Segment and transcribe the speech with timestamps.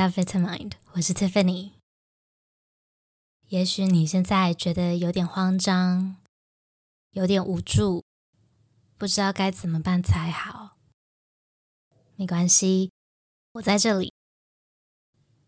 [0.00, 1.72] 到 Vitamind，我是 Tiffany。
[3.48, 6.16] 也许你现在觉得有点慌张，
[7.10, 8.02] 有点无助，
[8.96, 10.78] 不知道该怎么办才好。
[12.16, 12.90] 没关系，
[13.52, 14.14] 我在这里，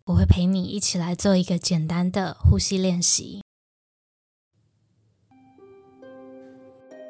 [0.05, 3.43] 我会陪你一起来做一个简单的呼吸练习。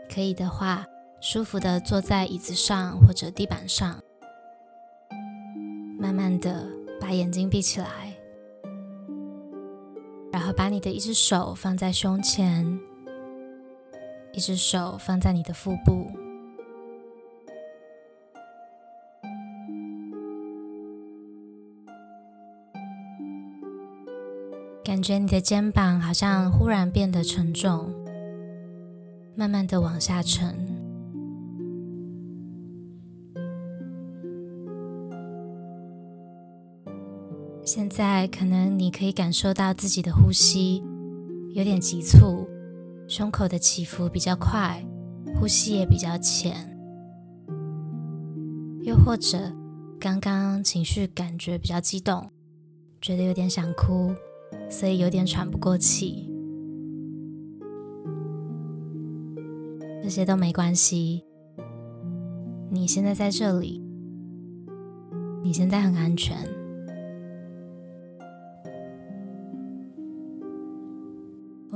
[0.09, 0.87] 可以的话，
[1.21, 4.01] 舒服的坐在椅子上或者地板上，
[5.99, 6.71] 慢慢的
[7.03, 8.15] 把眼睛闭起来，
[10.33, 12.65] 然后把你的一只手放在胸前，
[14.33, 16.07] 一只手放在你的腹部，
[24.85, 27.93] 感觉你的肩膀好像忽然变得沉重，
[29.35, 30.62] 慢慢的往下沉。
[37.65, 40.83] 现在可能你可以感受到自己的呼吸
[41.55, 42.49] 有点急促，
[43.07, 44.85] 胸口的起伏比较快，
[45.39, 46.77] 呼吸也比较浅。
[48.83, 49.39] 又或者
[50.01, 52.31] 刚刚情绪感觉比较激动，
[53.01, 54.13] 觉得有点想哭，
[54.69, 56.29] 所以有点喘不过气。
[60.03, 61.23] 这些都没关系，
[62.71, 63.81] 你现在在这里，
[65.45, 66.37] 你现在很安全。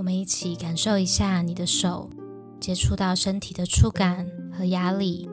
[0.06, 2.08] 我们一起感受一下你的手
[2.60, 5.28] 接触到身体的触感和压力，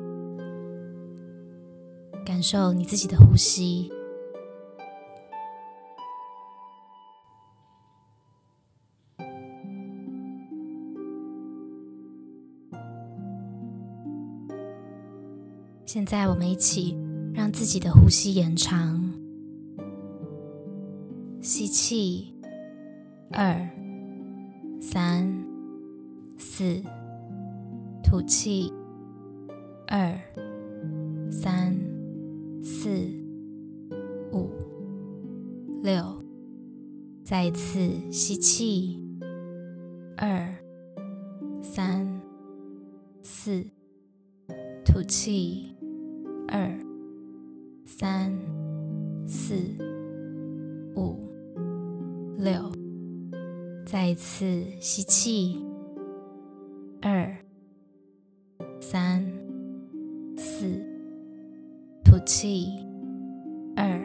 [2.25, 3.91] 感受你自己的呼吸。
[15.85, 16.97] 现在我们一起
[17.31, 19.13] 让自己的呼吸延长，
[21.44, 22.33] 吸气，
[23.29, 23.82] 二。
[24.94, 25.26] 三、
[26.38, 26.80] 四，
[28.04, 28.72] 吐气，
[29.88, 30.16] 二、
[31.31, 31.76] 三、
[32.62, 32.90] 四、
[34.31, 34.52] 五、
[35.81, 36.24] 六，
[37.24, 37.80] 再一次
[38.12, 39.04] 吸气，
[40.16, 40.56] 二、
[41.60, 42.22] 三、
[43.24, 43.66] 四，
[44.86, 45.75] 吐气，
[46.50, 46.70] 二、
[47.84, 48.31] 三、
[49.25, 49.56] 四、
[50.96, 51.18] 五、
[52.38, 52.82] 六。
[53.94, 55.64] 再一次吸气，
[57.00, 57.31] 二、
[58.81, 59.24] 三、
[60.36, 60.84] 四，
[62.04, 62.70] 吐气，
[63.76, 64.02] 二、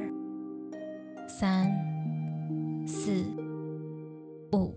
[1.26, 1.72] 三、
[2.86, 3.24] 四、
[4.52, 4.74] 五、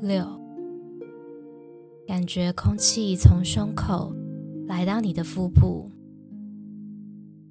[0.00, 0.24] 六。
[2.06, 4.14] 感觉空气从胸口
[4.68, 5.90] 来到你的腹部，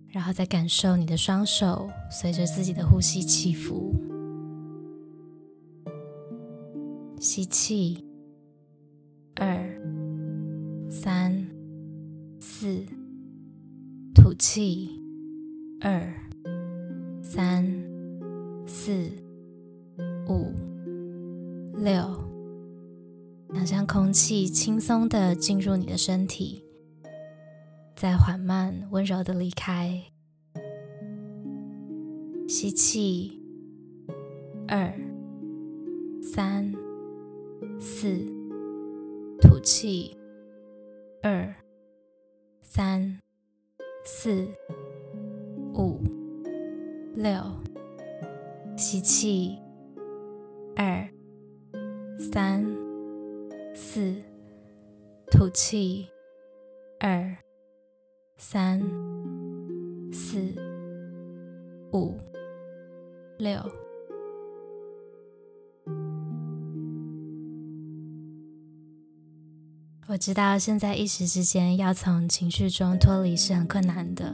[0.07, 3.93] 然后再感受你的双手随着自己的呼吸起伏。
[7.29, 8.05] 吸气，
[9.35, 9.81] 二、
[10.89, 11.45] 三、
[12.39, 12.85] 四，
[14.15, 14.91] 吐气，
[15.81, 16.09] 二、
[17.21, 17.65] 三、
[18.65, 19.11] 四、
[20.29, 20.53] 五、
[21.75, 21.93] 六。
[23.53, 26.63] 想象空气轻松的进入你的身体，
[27.93, 30.01] 再缓慢温柔的离开。
[32.47, 33.43] 吸气，
[34.69, 34.97] 二、
[36.23, 36.73] 三。
[37.79, 38.07] 四，
[39.39, 40.17] 吐气，
[41.21, 41.53] 二、
[42.59, 43.19] 三、
[44.03, 44.47] 四、
[45.75, 46.01] 五、
[47.13, 47.31] 六，
[48.75, 49.59] 吸气，
[50.75, 51.07] 二、
[52.17, 52.65] 三、
[53.75, 54.15] 四，
[55.29, 56.07] 吐气，
[56.99, 57.37] 二、
[58.37, 58.81] 三、
[60.11, 60.39] 四、
[61.93, 62.15] 五、
[63.37, 63.86] 六。
[70.09, 74.33] 我知道现在一时之间要从情绪中脱离是很困难的，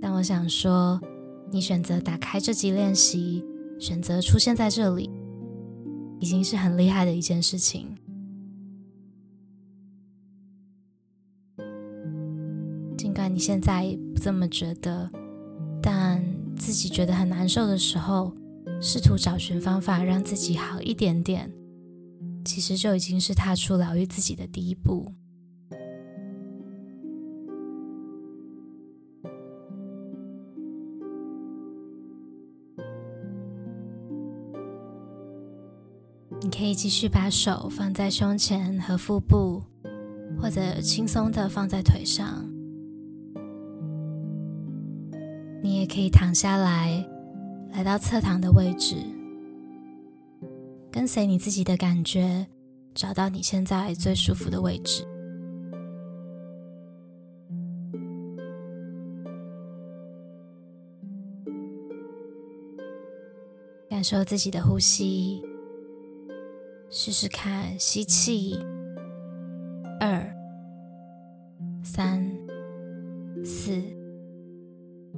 [0.00, 0.98] 但我想说，
[1.50, 3.44] 你选择打开这集练习，
[3.78, 5.10] 选择出现在这里，
[6.18, 7.94] 已经是很厉害的一件事情。
[12.96, 15.10] 尽管你现在不这么觉得，
[15.82, 16.24] 但
[16.56, 18.32] 自己觉得很难受的时候，
[18.80, 21.52] 试图找寻方法让自己好一点点。
[22.44, 25.12] 其实就已经是踏出疗愈自己的第一步。
[36.40, 39.62] 你可以继续把手放在胸前和腹部，
[40.38, 42.44] 或者轻松的放在腿上。
[45.62, 47.02] 你也可以躺下来，
[47.72, 48.96] 来到侧躺的位置，
[50.94, 52.46] 跟随你自己的感觉，
[52.94, 55.04] 找到你现在最舒服的位置。
[63.90, 65.42] 感受自己的呼吸，
[66.88, 68.56] 试试看，吸气，
[69.98, 70.24] 二、
[71.82, 72.24] 三、
[73.44, 73.82] 四，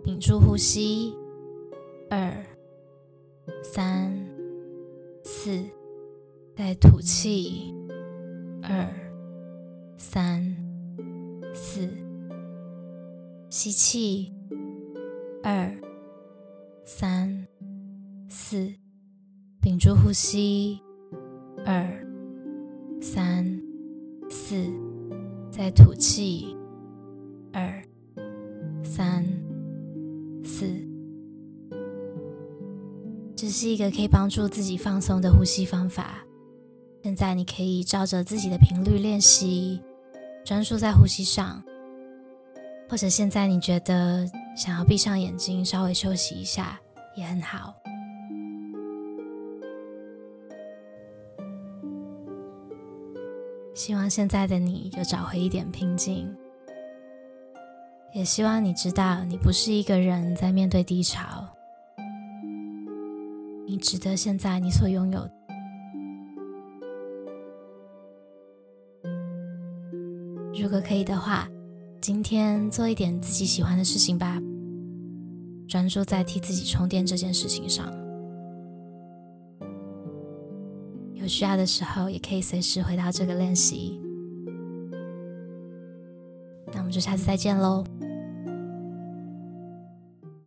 [0.03, 1.13] 屏住呼吸，
[2.09, 2.33] 二、
[3.63, 4.11] 三、
[5.47, 5.65] 四，
[6.57, 7.73] 再吐气，
[8.65, 8.93] 二、
[9.97, 10.43] 三、
[11.55, 11.89] 四，
[13.49, 14.33] 吸气，
[15.45, 15.73] 二、
[16.85, 17.47] 三。
[18.29, 18.75] 四，
[19.61, 20.81] 屏住呼吸，
[21.65, 22.05] 二、
[23.01, 23.63] 三、
[24.29, 24.57] 四，
[25.49, 26.57] 再吐气，
[27.53, 27.81] 二、
[28.83, 29.25] 三、
[33.59, 36.23] 是一个可以帮助自己放松的呼吸方法。
[37.03, 39.81] 现在你可以照着自己的频率练习，
[40.45, 41.63] 专注在呼吸上，
[42.87, 46.79] 或者现在你觉得想要闭上眼睛，稍微休息一下，
[47.17, 47.75] 也很好。
[53.75, 56.31] 希望现在的你有找回一点平静，
[58.13, 61.56] 也希望你知道你不是一个人在面对低潮，
[63.77, 65.29] 值得现在你所拥有。
[70.59, 71.49] 如果可以的话，
[72.01, 74.41] 今天做一点自己喜欢的事情吧，
[75.69, 77.87] 专注在替自己充电这件事情上。
[81.15, 84.01] 有需要的时候，也可以随时回到这个练习。
[86.73, 87.85] 那我们就下次再见喽。